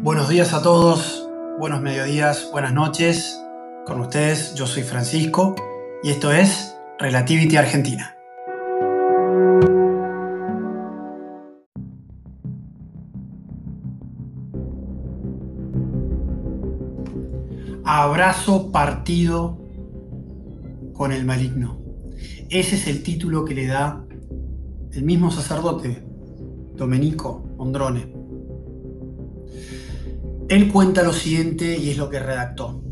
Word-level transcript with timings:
Buenos 0.00 0.28
días 0.28 0.54
a 0.54 0.62
todos, 0.62 1.28
buenos 1.58 1.82
mediodías, 1.82 2.48
buenas 2.52 2.72
noches. 2.72 3.42
Con 3.84 4.00
ustedes, 4.00 4.54
yo 4.54 4.64
soy 4.68 4.84
Francisco 4.84 5.56
y 6.04 6.10
esto 6.10 6.30
es 6.30 6.76
Relativity 7.00 7.56
Argentina. 7.56 8.14
Abrazo 17.84 18.70
partido 18.70 19.58
con 20.94 21.10
el 21.10 21.24
maligno. 21.24 21.80
Ese 22.50 22.76
es 22.76 22.86
el 22.86 23.02
título 23.02 23.44
que 23.44 23.54
le 23.54 23.66
da 23.66 24.04
el 24.92 25.02
mismo 25.02 25.32
sacerdote, 25.32 26.04
Domenico 26.76 27.44
Mondrone. 27.56 28.17
Él 30.48 30.72
cuenta 30.72 31.02
lo 31.02 31.12
siguiente 31.12 31.76
y 31.76 31.90
es 31.90 31.98
lo 31.98 32.08
que 32.08 32.20
redactó. 32.20 32.82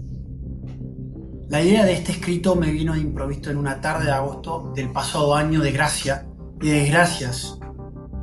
La 1.48 1.62
idea 1.62 1.86
de 1.86 1.94
este 1.94 2.12
escrito 2.12 2.54
me 2.54 2.70
vino 2.70 2.92
de 2.92 3.00
improviso 3.00 3.50
en 3.50 3.56
una 3.56 3.80
tarde 3.80 4.06
de 4.06 4.10
agosto 4.10 4.72
del 4.74 4.92
pasado 4.92 5.34
año 5.34 5.60
de 5.60 5.72
gracia 5.72 6.26
y 6.60 6.68
de 6.68 6.80
desgracias 6.80 7.58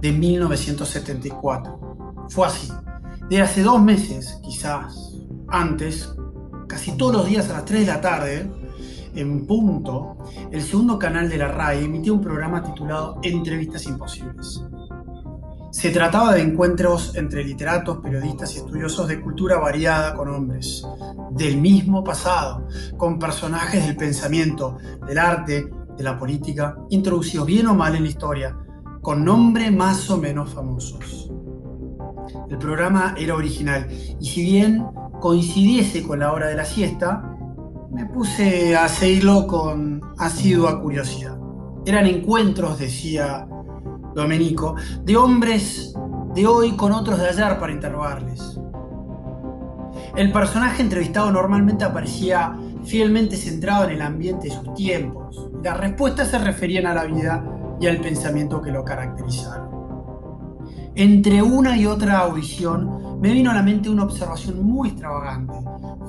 de 0.02 0.12
1974. 0.12 2.28
Fue 2.30 2.46
así. 2.46 2.72
De 3.30 3.42
hace 3.42 3.64
dos 3.64 3.82
meses, 3.82 4.40
quizás 4.44 5.16
antes, 5.48 6.14
casi 6.68 6.96
todos 6.98 7.16
los 7.16 7.26
días 7.26 7.50
a 7.50 7.54
las 7.54 7.66
3 7.66 7.82
de 7.82 7.88
la 7.88 8.02
tarde, 8.02 8.52
en 9.16 9.48
punto, 9.48 10.18
el 10.52 10.62
segundo 10.62 11.00
canal 11.00 11.30
de 11.30 11.38
la 11.38 11.48
RAI 11.48 11.86
emitió 11.86 12.14
un 12.14 12.22
programa 12.22 12.64
titulado 12.64 13.20
Entrevistas 13.24 13.86
Imposibles. 13.86 14.64
Se 15.74 15.90
trataba 15.90 16.36
de 16.36 16.42
encuentros 16.42 17.16
entre 17.16 17.44
literatos, 17.44 17.98
periodistas 17.98 18.54
y 18.54 18.60
estudiosos 18.60 19.08
de 19.08 19.20
cultura 19.20 19.58
variada 19.58 20.14
con 20.14 20.30
hombres 20.30 20.86
del 21.32 21.58
mismo 21.60 22.04
pasado, 22.04 22.68
con 22.96 23.18
personajes 23.18 23.88
del 23.88 23.98
pensamiento, 23.98 24.78
del 25.08 25.18
arte, 25.18 25.68
de 25.98 26.04
la 26.04 26.18
política, 26.20 26.78
introducidos 26.92 27.48
bien 27.48 27.66
o 27.66 27.74
mal 27.74 27.96
en 27.96 28.04
la 28.04 28.10
historia, 28.10 28.56
con 29.02 29.26
nombres 29.26 29.74
más 29.74 30.12
o 30.12 30.18
menos 30.18 30.54
famosos. 30.54 31.32
El 32.52 32.60
programa 32.60 33.16
era 33.18 33.34
original 33.34 33.88
y 34.20 34.26
si 34.28 34.44
bien 34.44 34.86
coincidiese 35.20 36.04
con 36.04 36.20
la 36.20 36.34
hora 36.34 36.50
de 36.50 36.56
la 36.56 36.66
siesta, 36.66 37.36
me 37.92 38.06
puse 38.06 38.76
a 38.76 38.88
seguirlo 38.88 39.48
con 39.48 40.02
asidua 40.20 40.80
curiosidad. 40.80 41.36
Eran 41.84 42.06
encuentros, 42.06 42.78
decía 42.78 43.48
Domenico, 44.14 44.76
de 45.04 45.18
hombres 45.18 45.94
de 46.34 46.48
hoy 46.48 46.72
con 46.76 46.92
otros 46.92 47.20
de 47.20 47.30
ayer 47.30 47.60
para 47.60 47.72
interrogarles. 47.72 48.60
El 50.16 50.32
personaje 50.32 50.82
entrevistado 50.82 51.32
normalmente 51.32 51.84
aparecía 51.84 52.58
fielmente 52.84 53.36
centrado 53.36 53.86
en 53.86 53.92
el 53.92 54.02
ambiente 54.02 54.50
de 54.50 54.56
sus 54.56 54.74
tiempos. 54.74 55.50
Las 55.64 55.80
respuestas 55.80 56.30
se 56.30 56.38
referían 56.38 56.86
a 56.86 56.94
la 56.94 57.06
vida 57.06 57.44
y 57.80 57.88
al 57.88 57.98
pensamiento 58.00 58.62
que 58.62 58.72
lo 58.72 58.84
caracterizaron. 58.84 59.74
Entre 60.96 61.42
una 61.42 61.76
y 61.76 61.88
otra 61.88 62.20
audición 62.20 63.20
me 63.20 63.32
vino 63.32 63.50
a 63.50 63.56
la 63.56 63.64
mente 63.64 63.90
una 63.90 64.04
observación 64.04 64.64
muy 64.64 64.90
extravagante. 64.90 65.56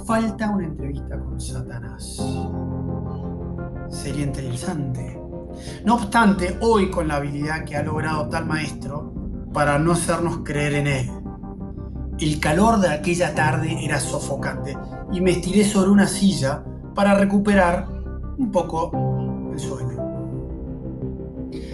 Falta 0.05 0.51
una 0.51 0.67
entrevista 0.67 1.19
con 1.19 1.41
Satanás. 1.41 2.23
Sería 3.89 4.25
interesante. 4.25 5.24
No 5.85 5.95
obstante, 5.95 6.57
hoy 6.61 6.91
con 6.91 7.09
la 7.09 7.17
habilidad 7.17 7.65
que 7.65 7.77
ha 7.77 7.83
logrado 7.83 8.29
tal 8.29 8.47
maestro 8.47 9.13
para 9.53 9.79
no 9.79 9.93
hacernos 9.93 10.39
creer 10.45 10.75
en 10.75 10.87
él. 10.87 11.11
El 12.19 12.41
calor 12.41 12.81
de 12.81 12.89
aquella 12.89 13.35
tarde 13.35 13.85
era 13.85 13.99
sofocante 14.01 14.77
y 15.13 15.21
me 15.21 15.33
estiré 15.33 15.65
sobre 15.65 15.91
una 15.91 16.07
silla 16.07 16.65
para 16.95 17.15
recuperar 17.15 17.89
un 18.39 18.51
poco 18.51 19.51
el 19.53 19.59
sueño. 19.59 19.95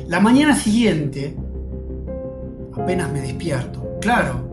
La 0.08 0.20
mañana 0.20 0.56
siguiente, 0.56 1.36
apenas 2.74 3.12
me 3.12 3.20
despierto, 3.20 3.98
claro, 4.00 4.50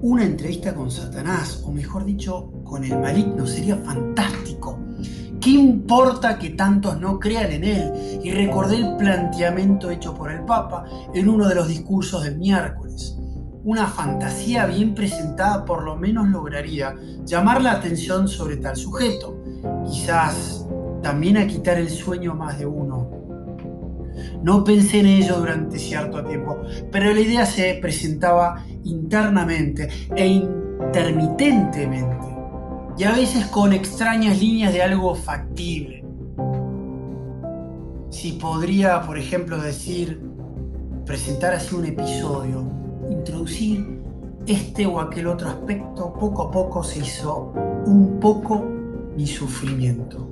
una 0.00 0.24
entrevista 0.24 0.74
con 0.74 0.90
Satanás, 0.90 1.62
o 1.66 1.72
mejor 1.72 2.04
dicho, 2.04 2.52
con 2.64 2.84
el 2.84 2.98
maligno, 2.98 3.46
sería 3.46 3.76
fantástico. 3.76 4.78
¿Qué 5.44 5.50
importa 5.50 6.38
que 6.38 6.50
tantos 6.50 6.98
no 6.98 7.20
crean 7.20 7.52
en 7.52 7.64
él? 7.64 7.92
Y 8.24 8.30
recordé 8.30 8.76
el 8.76 8.96
planteamiento 8.96 9.90
hecho 9.90 10.14
por 10.14 10.32
el 10.32 10.42
Papa 10.46 10.86
en 11.12 11.28
uno 11.28 11.46
de 11.46 11.54
los 11.54 11.68
discursos 11.68 12.24
del 12.24 12.38
miércoles. 12.38 13.14
Una 13.62 13.86
fantasía 13.86 14.64
bien 14.64 14.94
presentada 14.94 15.66
por 15.66 15.82
lo 15.82 15.96
menos 15.96 16.28
lograría 16.28 16.94
llamar 17.26 17.60
la 17.60 17.72
atención 17.72 18.26
sobre 18.26 18.56
tal 18.56 18.74
sujeto. 18.74 19.38
Quizás 19.86 20.66
también 21.02 21.36
a 21.36 21.46
quitar 21.46 21.76
el 21.76 21.90
sueño 21.90 22.34
más 22.34 22.58
de 22.58 22.64
uno. 22.64 23.10
No 24.42 24.64
pensé 24.64 25.00
en 25.00 25.08
ello 25.08 25.40
durante 25.40 25.78
cierto 25.78 26.24
tiempo, 26.24 26.62
pero 26.90 27.12
la 27.12 27.20
idea 27.20 27.44
se 27.44 27.74
presentaba 27.82 28.64
internamente 28.82 29.90
e 30.16 30.26
intermitentemente 30.26 32.33
y 32.96 33.04
a 33.04 33.12
veces 33.12 33.46
con 33.46 33.72
extrañas 33.72 34.40
líneas 34.40 34.72
de 34.72 34.82
algo 34.82 35.14
factible. 35.14 36.04
Si 38.10 38.32
podría, 38.32 39.02
por 39.02 39.18
ejemplo, 39.18 39.60
decir, 39.60 40.22
presentar 41.04 41.54
así 41.54 41.74
un 41.74 41.86
episodio, 41.86 42.64
introducir 43.10 44.00
este 44.46 44.86
o 44.86 45.00
aquel 45.00 45.26
otro 45.26 45.48
aspecto, 45.48 46.12
poco 46.12 46.42
a 46.42 46.50
poco 46.50 46.84
se 46.84 47.00
hizo 47.00 47.52
un 47.86 48.18
poco 48.20 48.64
mi 49.16 49.26
sufrimiento. 49.26 50.30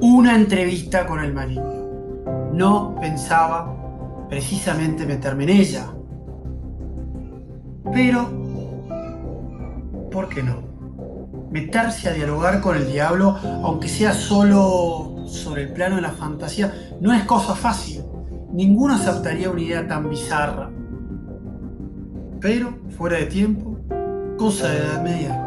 Una 0.00 0.34
entrevista 0.34 1.06
con 1.06 1.20
el 1.20 1.34
maligno. 1.34 1.88
No 2.52 2.94
pensaba 3.00 3.74
precisamente 4.28 5.04
meterme 5.06 5.44
en 5.44 5.50
ella. 5.50 5.92
Pero, 7.92 8.28
¿por 10.10 10.28
qué 10.28 10.42
no? 10.42 10.77
Meterse 11.50 12.08
a 12.08 12.12
dialogar 12.12 12.60
con 12.60 12.76
el 12.76 12.90
diablo, 12.90 13.36
aunque 13.62 13.88
sea 13.88 14.12
solo 14.12 15.24
sobre 15.26 15.62
el 15.62 15.72
plano 15.72 15.96
de 15.96 16.02
la 16.02 16.12
fantasía, 16.12 16.72
no 17.00 17.12
es 17.12 17.24
cosa 17.24 17.54
fácil. 17.54 18.04
Ninguno 18.52 18.94
aceptaría 18.94 19.50
una 19.50 19.60
idea 19.60 19.86
tan 19.86 20.08
bizarra. 20.08 20.70
Pero, 22.40 22.78
fuera 22.96 23.18
de 23.18 23.26
tiempo, 23.26 23.78
cosa 24.36 24.68
de 24.68 24.78
edad 24.78 25.02
media. 25.02 25.44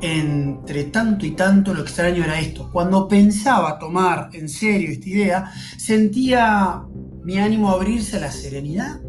Entre 0.00 0.84
tanto 0.84 1.24
y 1.24 1.30
tanto 1.30 1.72
lo 1.72 1.82
extraño 1.82 2.22
era 2.22 2.38
esto. 2.38 2.70
Cuando 2.72 3.08
pensaba 3.08 3.78
tomar 3.78 4.28
en 4.32 4.48
serio 4.48 4.90
esta 4.90 5.08
idea, 5.08 5.50
sentía 5.78 6.82
mi 7.22 7.38
ánimo 7.38 7.70
abrirse 7.70 8.18
a 8.18 8.20
la 8.20 8.30
serenidad 8.30 9.00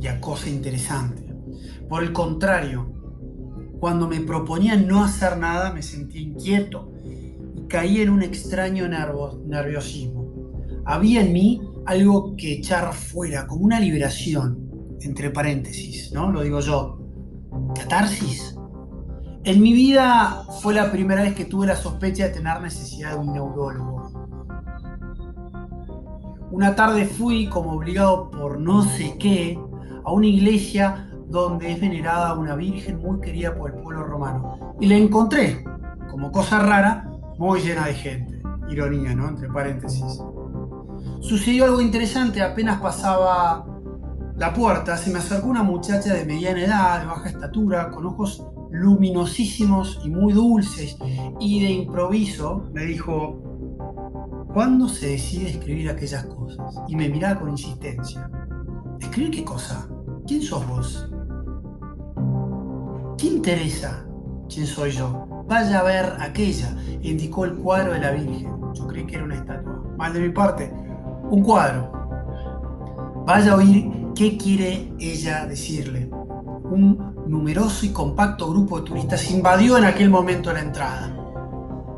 y 0.00 0.06
a 0.06 0.20
cosa 0.20 0.48
interesante. 0.48 1.22
Por 1.88 2.02
el 2.02 2.12
contrario, 2.12 2.97
cuando 3.80 4.08
me 4.08 4.20
proponía 4.20 4.76
no 4.76 5.04
hacer 5.04 5.38
nada 5.38 5.72
me 5.72 5.82
sentía 5.82 6.20
inquieto 6.20 6.92
y 7.04 7.66
caí 7.68 8.00
en 8.00 8.10
un 8.10 8.22
extraño 8.22 8.88
nerviosismo. 8.88 10.28
Había 10.84 11.20
en 11.20 11.32
mí 11.32 11.62
algo 11.86 12.36
que 12.36 12.54
echar 12.54 12.92
fuera, 12.92 13.46
como 13.46 13.64
una 13.64 13.78
liberación, 13.80 14.96
entre 15.00 15.30
paréntesis, 15.30 16.12
¿no? 16.12 16.30
Lo 16.30 16.42
digo 16.42 16.60
yo. 16.60 16.98
¿Catarsis? 17.74 18.56
En 19.44 19.62
mi 19.62 19.72
vida 19.72 20.44
fue 20.60 20.74
la 20.74 20.90
primera 20.90 21.22
vez 21.22 21.34
que 21.34 21.44
tuve 21.44 21.66
la 21.66 21.76
sospecha 21.76 22.24
de 22.24 22.30
tener 22.30 22.60
necesidad 22.60 23.12
de 23.12 23.18
un 23.18 23.32
neurólogo. 23.32 24.28
Una 26.50 26.74
tarde 26.74 27.06
fui, 27.06 27.46
como 27.46 27.72
obligado 27.72 28.30
por 28.30 28.58
no 28.58 28.82
sé 28.82 29.16
qué, 29.18 29.58
a 30.04 30.12
una 30.12 30.26
iglesia 30.26 31.07
donde 31.28 31.72
es 31.72 31.80
venerada 31.80 32.34
una 32.34 32.54
virgen 32.54 32.98
muy 32.98 33.20
querida 33.20 33.54
por 33.54 33.70
el 33.70 33.82
pueblo 33.82 34.04
romano. 34.04 34.74
Y 34.80 34.86
la 34.86 34.96
encontré, 34.96 35.64
como 36.10 36.32
cosa 36.32 36.60
rara, 36.60 37.10
muy 37.38 37.60
llena 37.60 37.86
de 37.86 37.94
gente. 37.94 38.42
Ironía, 38.68 39.14
¿no? 39.14 39.28
Entre 39.28 39.48
paréntesis. 39.48 40.22
Sucedió 41.20 41.64
algo 41.64 41.80
interesante, 41.80 42.42
apenas 42.42 42.80
pasaba 42.80 43.66
la 44.36 44.54
puerta, 44.54 44.96
se 44.96 45.10
me 45.10 45.18
acercó 45.18 45.48
una 45.48 45.62
muchacha 45.62 46.14
de 46.14 46.24
mediana 46.24 46.64
edad, 46.64 47.00
de 47.00 47.06
baja 47.06 47.28
estatura, 47.28 47.90
con 47.90 48.06
ojos 48.06 48.46
luminosísimos 48.70 50.00
y 50.04 50.10
muy 50.10 50.32
dulces, 50.32 50.96
y 51.40 51.64
de 51.64 51.70
improviso 51.70 52.64
me 52.72 52.84
dijo, 52.84 53.42
¿cuándo 54.52 54.88
se 54.88 55.08
decide 55.08 55.50
escribir 55.50 55.90
aquellas 55.90 56.24
cosas? 56.26 56.74
Y 56.86 56.94
me 56.94 57.08
miraba 57.08 57.40
con 57.40 57.50
insistencia. 57.50 58.30
¿Escribir 59.00 59.30
qué 59.30 59.44
cosa? 59.44 59.88
¿Quién 60.26 60.42
sos 60.42 60.66
vos? 60.68 61.10
¿Qué 63.18 63.26
interesa 63.26 64.06
quién 64.48 64.64
soy 64.64 64.92
yo? 64.92 65.26
Vaya 65.48 65.80
a 65.80 65.82
ver 65.82 66.12
aquella, 66.20 66.76
indicó 67.02 67.46
el 67.46 67.56
cuadro 67.56 67.92
de 67.92 67.98
la 67.98 68.12
Virgen. 68.12 68.48
Yo 68.74 68.86
creí 68.86 69.06
que 69.06 69.16
era 69.16 69.24
una 69.24 69.34
estatua. 69.34 69.82
Mal 69.96 70.12
de 70.12 70.20
mi 70.20 70.28
parte, 70.28 70.72
un 71.28 71.42
cuadro. 71.42 71.90
Vaya 73.26 73.52
a 73.52 73.56
oír 73.56 73.90
qué 74.14 74.38
quiere 74.38 74.92
ella 75.00 75.46
decirle. 75.46 76.08
un 76.70 77.16
numeroso 77.26 77.86
y 77.86 77.90
compacto 77.90 78.48
grupo 78.50 78.78
de 78.78 78.86
turistas 78.86 79.30
invadió 79.30 79.76
en 79.76 79.84
aquel 79.84 80.10
momento 80.10 80.52
la 80.52 80.60
entrada. 80.60 81.14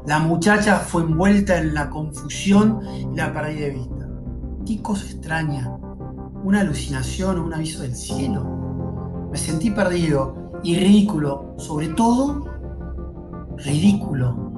La 0.07 0.21
muchacha 0.21 0.79
fue 0.79 1.03
envuelta 1.03 1.59
en 1.59 1.75
la 1.75 1.91
confusión 1.91 2.81
y 3.13 3.15
la 3.15 3.33
perdí 3.33 3.57
de 3.57 3.71
vista. 3.71 4.09
Qué 4.67 4.81
cosa 4.81 5.05
extraña. 5.05 5.71
Una 6.43 6.61
alucinación 6.61 7.39
o 7.39 7.45
un 7.45 7.53
aviso 7.53 7.83
del 7.83 7.95
cielo. 7.95 9.29
Me 9.31 9.37
sentí 9.37 9.71
perdido 9.71 10.50
y 10.63 10.77
ridículo, 10.77 11.55
sobre 11.59 11.89
todo 11.89 12.45
ridículo. 13.57 14.51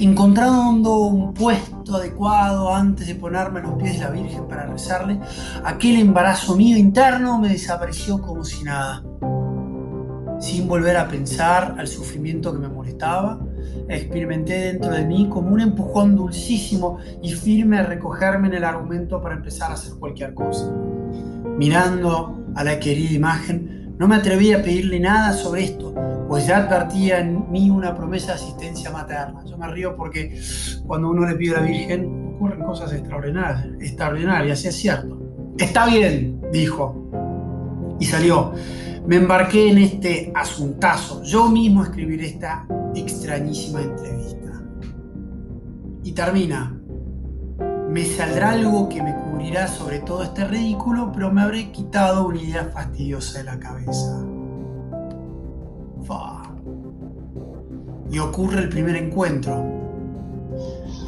Encontrando 0.00 0.98
un 0.98 1.34
puesto 1.34 1.96
adecuado 1.96 2.74
antes 2.74 3.06
de 3.06 3.14
ponerme 3.14 3.60
a 3.60 3.62
los 3.64 3.74
pies 3.74 3.98
de 3.98 4.04
la 4.04 4.10
Virgen 4.10 4.46
para 4.48 4.66
rezarle, 4.66 5.20
aquel 5.64 6.00
embarazo 6.00 6.56
mío 6.56 6.76
interno 6.76 7.38
me 7.38 7.48
desapareció 7.48 8.20
como 8.20 8.44
si 8.44 8.64
nada. 8.64 9.04
Sin 10.40 10.68
volver 10.68 10.96
a 10.96 11.08
pensar 11.08 11.76
al 11.78 11.88
sufrimiento 11.88 12.52
que 12.52 12.58
me 12.58 12.68
molestaba, 12.68 13.40
experimenté 13.88 14.72
dentro 14.72 14.92
de 14.92 15.04
mí 15.04 15.28
como 15.28 15.50
un 15.50 15.60
empujón 15.60 16.14
dulcísimo 16.14 16.98
y 17.22 17.32
firme 17.32 17.78
a 17.78 17.82
recogerme 17.84 18.48
en 18.48 18.54
el 18.54 18.64
argumento 18.64 19.20
para 19.20 19.34
empezar 19.34 19.70
a 19.70 19.74
hacer 19.74 19.94
cualquier 19.98 20.34
cosa. 20.34 20.72
Mirando 21.56 22.38
a 22.54 22.62
la 22.64 22.78
querida 22.78 23.14
imagen, 23.14 23.77
no 23.98 24.06
me 24.06 24.16
atreví 24.16 24.52
a 24.52 24.62
pedirle 24.62 25.00
nada 25.00 25.32
sobre 25.32 25.64
esto, 25.64 25.94
pues 26.28 26.46
ya 26.46 26.58
advertía 26.58 27.20
en 27.20 27.50
mí 27.50 27.68
una 27.68 27.94
promesa 27.96 28.28
de 28.28 28.34
asistencia 28.34 28.90
materna. 28.90 29.44
Yo 29.44 29.58
me 29.58 29.66
río 29.68 29.96
porque 29.96 30.40
cuando 30.86 31.10
uno 31.10 31.26
le 31.26 31.34
pide 31.34 31.56
a 31.56 31.60
la 31.60 31.66
Virgen 31.66 32.34
ocurren 32.36 32.60
cosas 32.60 32.92
extraordinarias, 32.92 33.66
extraordinarias, 33.80 34.64
es 34.64 34.76
cierto. 34.76 35.18
Está 35.58 35.86
bien, 35.86 36.40
dijo, 36.52 37.96
y 37.98 38.04
salió. 38.04 38.52
Me 39.06 39.16
embarqué 39.16 39.70
en 39.70 39.78
este 39.78 40.30
asuntazo. 40.34 41.22
Yo 41.24 41.48
mismo 41.48 41.82
escribiré 41.82 42.26
esta 42.26 42.66
extrañísima 42.94 43.82
entrevista. 43.82 44.62
Y 46.04 46.12
termina. 46.12 46.78
Me 47.98 48.04
saldrá 48.04 48.50
algo 48.50 48.88
que 48.88 49.02
me 49.02 49.12
cubrirá 49.12 49.66
sobre 49.66 49.98
todo 49.98 50.22
este 50.22 50.44
ridículo, 50.44 51.10
pero 51.12 51.32
me 51.32 51.42
habré 51.42 51.72
quitado 51.72 52.28
una 52.28 52.40
idea 52.40 52.70
fastidiosa 52.72 53.38
de 53.38 53.44
la 53.44 53.58
cabeza. 53.58 54.24
Y 58.08 58.20
ocurre 58.20 58.60
el 58.60 58.68
primer 58.68 58.94
encuentro. 58.94 59.64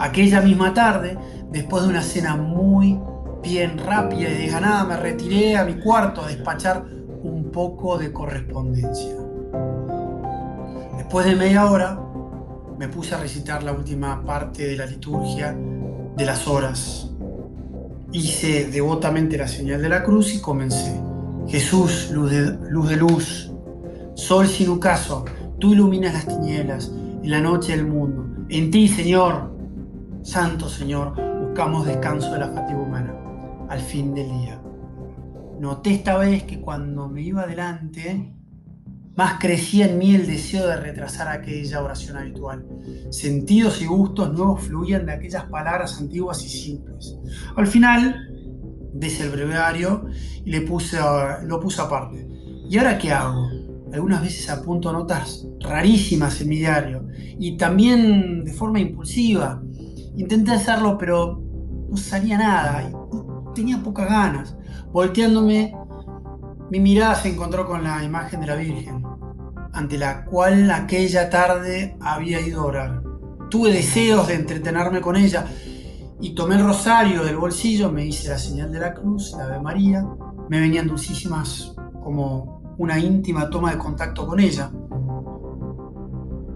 Aquella 0.00 0.40
misma 0.40 0.75
tarde, 0.75 1.16
después 1.52 1.84
de 1.84 1.90
una 1.90 2.02
cena 2.02 2.34
muy 2.34 2.98
bien 3.40 3.78
rápida 3.78 4.28
y 4.28 4.38
desganada, 4.42 4.82
me 4.82 4.96
retiré 4.96 5.56
a 5.56 5.64
mi 5.64 5.75
cuarto 5.75 6.22
a 6.22 6.26
despachar 6.26 6.84
un 7.22 7.52
poco 7.52 7.98
de 7.98 8.12
correspondencia. 8.12 9.14
Después 10.96 11.25
de 11.25 11.37
media 11.37 11.70
hora, 11.70 12.00
me 12.76 12.88
puse 12.88 13.14
a 13.14 13.19
recitar 13.19 13.62
la 13.62 13.70
última 13.70 14.25
parte 14.25 14.66
de 14.66 14.76
la 14.76 14.87
liturgia 14.87 15.54
de 16.17 16.25
las 16.25 16.47
horas. 16.49 17.11
Hice 18.12 18.67
devotamente 18.71 19.39
la 19.39 19.49
señal 19.49 19.83
de 19.83 19.89
la 19.89 20.03
cruz 20.03 20.35
y 20.35 20.41
comencé. 20.41 21.01
Jesús, 21.49 22.11
luz 22.12 22.31
de 22.31 22.59
luz, 22.71 22.89
de 22.89 22.97
luz 22.97 23.51
sol 24.21 24.47
sin 24.47 24.69
ocaso, 24.69 25.25
tú 25.59 25.73
iluminas 25.73 26.12
las 26.12 26.27
tinieblas 26.27 26.93
en 27.23 27.31
la 27.31 27.41
noche 27.41 27.77
del 27.77 27.87
mundo. 27.87 28.27
En 28.51 28.71
ti, 28.71 28.87
Señor, 28.87 29.51
Santo 30.23 30.69
Señor, 30.69 31.15
buscamos 31.47 31.87
descanso 31.87 32.31
de 32.33 32.41
la 32.41 32.49
fatiga 32.49 32.79
humana 32.79 33.15
al 33.69 33.81
fin 33.81 34.15
del 34.15 34.29
día. 34.29 34.61
Noté 35.59 35.95
esta 35.95 36.19
vez 36.19 36.43
que 36.45 36.61
cuando 36.61 37.09
me 37.09 37.23
iba 37.23 37.43
adelante, 37.43 38.35
más 39.17 39.39
crecía 39.39 39.87
en 39.87 39.99
mí 39.99 40.15
el 40.15 40.27
deseo 40.27 40.67
de 40.67 40.77
retrasar 40.77 41.29
aquella 41.29 41.83
oración 41.83 42.17
habitual. 42.17 42.65
Sentidos 43.11 43.83
y 43.83 43.87
gustos 43.87 44.33
nuevos 44.33 44.62
fluían 44.62 45.07
de 45.07 45.12
aquellas 45.12 45.45
palabras 45.45 45.99
antiguas 45.99 46.45
y 46.45 46.49
simples. 46.49 47.17
Al 47.57 47.67
final, 47.67 48.29
desde 48.95 49.25
el 49.25 49.31
breviario 49.31 50.07
y 50.45 50.51
le 50.51 50.62
puse, 50.62 50.99
lo 51.45 51.61
puse 51.61 51.83
aparte. 51.83 52.27
¿Y 52.69 52.79
ahora 52.79 52.99
qué 52.99 53.12
hago? 53.12 53.49
Algunas 53.93 54.23
veces 54.23 54.49
apunto 54.49 54.93
notas 54.93 55.47
rarísimas 55.61 56.41
en 56.41 56.49
mi 56.49 56.59
diario 56.59 57.09
y 57.17 57.57
también 57.57 58.45
de 58.45 58.53
forma 58.53 58.79
impulsiva. 58.79 59.61
Intenté 60.17 60.53
hacerlo, 60.53 60.97
pero 60.97 61.43
no 61.89 61.97
salía 61.97 62.39
nada 62.39 62.89
y 62.89 63.55
tenía 63.55 63.83
pocas 63.83 64.09
ganas. 64.09 64.57
Volteándome, 64.93 65.75
mi 66.70 66.78
mirada 66.78 67.17
se 67.17 67.28
encontró 67.28 67.67
con 67.67 67.82
la 67.82 68.05
imagen 68.05 68.40
de 68.40 68.46
la 68.46 68.55
Virgen, 68.55 69.05
ante 69.72 69.99
la 69.99 70.25
cual 70.25 70.70
aquella 70.70 71.28
tarde 71.28 71.96
había 72.00 72.40
ido 72.40 72.62
a 72.62 72.67
orar. 72.67 73.02
Tuve 73.50 73.72
deseos 73.72 74.28
de 74.28 74.34
entretenerme 74.34 75.00
con 75.00 75.17
ella 75.17 75.46
y 76.20 76.34
tomé 76.34 76.55
el 76.55 76.64
rosario 76.64 77.25
del 77.25 77.38
bolsillo, 77.38 77.90
me 77.90 78.06
hice 78.06 78.28
la 78.28 78.38
señal 78.38 78.70
de 78.70 78.78
la 78.78 78.94
cruz, 78.94 79.32
la 79.37 79.46
Ave 79.46 79.61
María, 79.61 80.06
me 80.49 80.61
venían 80.61 80.87
dulcísimas 80.87 81.75
como 82.05 82.75
una 82.78 83.00
íntima 83.00 83.50
toma 83.50 83.73
de 83.73 83.78
contacto 83.78 84.25
con 84.26 84.38
ella. 84.38 84.70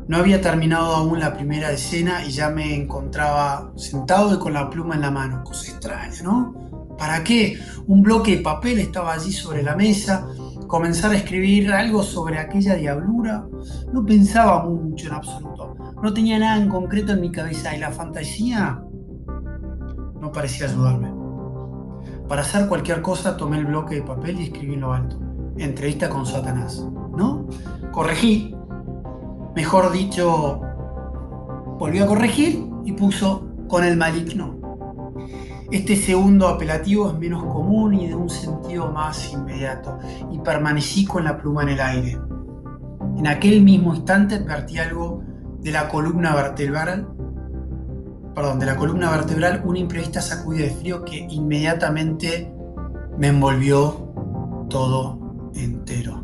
No 0.07 0.19
había 0.19 0.41
terminado 0.41 0.95
aún 0.95 1.19
la 1.19 1.35
primera 1.35 1.73
escena 1.73 2.25
y 2.25 2.31
ya 2.31 2.51
me 2.51 2.75
encontraba 2.77 3.73
sentado 3.75 4.35
y 4.35 4.39
con 4.39 4.53
la 4.53 4.71
pluma 4.71 4.95
en 4.95 5.01
la 5.01 5.11
mano. 5.11 5.43
Cosa 5.43 5.73
extraña, 5.73 6.23
¿no? 6.23 6.64
¿Para 6.99 7.25
qué? 7.25 7.59
Un 7.87 8.03
bloque 8.03 8.37
de 8.37 8.43
papel 8.43 8.79
estaba 8.79 9.13
allí 9.13 9.33
sobre 9.33 9.63
la 9.63 9.77
mesa. 9.77 10.27
Comenzar 10.67 11.13
a 11.13 11.17
escribir 11.17 11.73
algo 11.73 12.03
sobre 12.03 12.39
aquella 12.39 12.75
diablura. 12.75 13.47
No 13.93 14.05
pensaba 14.05 14.65
mucho 14.65 15.09
en 15.09 15.15
absoluto. 15.15 15.75
No 16.03 16.13
tenía 16.13 16.39
nada 16.39 16.61
en 16.61 16.69
concreto 16.69 17.13
en 17.13 17.21
mi 17.21 17.31
cabeza 17.31 17.77
y 17.77 17.81
la 17.81 17.91
fantasía 17.91 18.83
no 20.21 20.33
parecía 20.33 20.67
ayudarme. 20.67 21.13
Para 22.29 22.43
hacer 22.43 22.69
cualquier 22.69 23.03
cosa 23.03 23.37
tomé 23.37 23.59
el 23.59 23.67
bloque 23.67 23.97
de 23.97 24.03
papel 24.03 24.41
y 24.41 24.45
escribí 24.45 24.75
en 24.75 24.81
lo 24.81 24.93
alto 24.93 25.25
entrevista 25.59 26.09
con 26.09 26.27
Satanás, 26.27 26.87
¿no? 27.17 27.47
Corregí, 27.93 28.55
mejor 29.55 29.93
dicho, 29.93 30.61
volvió 31.79 32.05
a 32.05 32.07
corregir 32.07 32.67
y 32.85 32.93
puso 32.93 33.49
con 33.69 33.85
el 33.85 33.97
maligno. 33.97 34.59
Este 35.71 35.97
segundo 35.97 36.49
apelativo 36.49 37.09
es 37.09 37.19
menos 37.19 37.43
común 37.43 37.95
y 37.95 38.09
de 38.09 38.15
un 38.15 38.29
sentido 38.29 38.91
más 38.93 39.33
inmediato, 39.33 39.99
y 40.31 40.39
permanecí 40.39 41.05
con 41.05 41.25
la 41.25 41.39
pluma 41.39 41.63
en 41.63 41.69
el 41.71 41.81
aire. 41.81 42.19
En 43.17 43.27
aquel 43.27 43.63
mismo 43.63 43.95
instante 43.95 44.37
advertí 44.37 44.79
algo 44.79 45.23
de 45.61 45.73
la 45.73 45.89
columna 45.89 46.35
vertebral, 46.35 47.09
perdón, 48.35 48.59
de 48.59 48.67
la 48.67 48.77
columna 48.77 49.11
vertebral, 49.11 49.63
una 49.65 49.79
imprevista 49.79 50.21
sacudida 50.21 50.65
de 50.65 50.71
frío 50.71 51.05
que 51.05 51.27
inmediatamente 51.31 52.53
me 53.17 53.29
envolvió 53.29 54.13
todo 54.69 55.19
entero. 55.55 56.23